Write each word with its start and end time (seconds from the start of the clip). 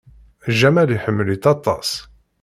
Jamal 0.59 0.89
iḥemmel-itt 0.95 1.49
aṭas. 1.53 1.89